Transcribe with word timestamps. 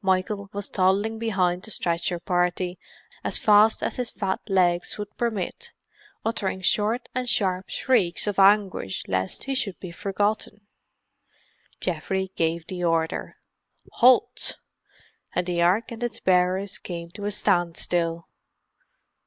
Michael 0.00 0.48
was 0.54 0.70
toddling 0.70 1.18
behind 1.18 1.62
the 1.62 1.70
stretcher 1.70 2.18
party 2.18 2.78
as 3.22 3.36
fast 3.36 3.82
as 3.82 3.96
his 3.96 4.10
fat 4.10 4.40
legs 4.48 4.96
would 4.96 5.14
permit, 5.18 5.74
uttering 6.24 6.62
short 6.62 7.10
and 7.14 7.28
sharp 7.28 7.68
shrieks 7.68 8.26
of 8.26 8.38
anguish 8.38 9.02
lest 9.08 9.44
he 9.44 9.54
should 9.54 9.78
be 9.78 9.90
forgotten. 9.90 10.66
Geoffrey 11.82 12.32
gave 12.34 12.66
the 12.66 12.82
order, 12.82 13.36
"Halt!" 13.90 14.56
and 15.34 15.46
the 15.46 15.60
Ark 15.60 15.92
and 15.92 16.02
its 16.02 16.18
bearers 16.18 16.78
came 16.78 17.10
to 17.10 17.26
a 17.26 17.30
standstill. 17.30 18.28